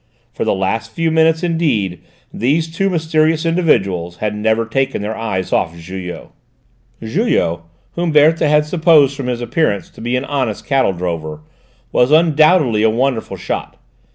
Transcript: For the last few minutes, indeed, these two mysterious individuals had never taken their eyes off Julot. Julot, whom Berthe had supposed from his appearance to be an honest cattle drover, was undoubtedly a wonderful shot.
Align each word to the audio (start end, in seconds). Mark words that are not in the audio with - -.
For 0.33 0.43
the 0.45 0.55
last 0.55 0.89
few 0.91 1.11
minutes, 1.11 1.43
indeed, 1.43 2.01
these 2.33 2.75
two 2.75 2.89
mysterious 2.89 3.45
individuals 3.45 4.17
had 4.17 4.33
never 4.35 4.65
taken 4.65 5.03
their 5.03 5.15
eyes 5.15 5.53
off 5.53 5.77
Julot. 5.77 6.29
Julot, 7.03 7.59
whom 7.93 8.11
Berthe 8.11 8.39
had 8.39 8.65
supposed 8.65 9.15
from 9.15 9.27
his 9.27 9.41
appearance 9.41 9.91
to 9.91 10.01
be 10.01 10.15
an 10.15 10.25
honest 10.25 10.65
cattle 10.65 10.93
drover, 10.93 11.41
was 11.91 12.09
undoubtedly 12.09 12.81
a 12.81 12.89
wonderful 12.89 13.37
shot. 13.37 13.77